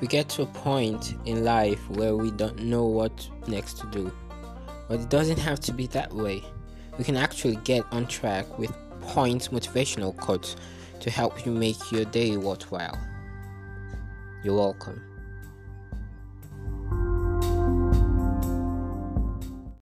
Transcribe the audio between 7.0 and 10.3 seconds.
can actually get on track with points motivational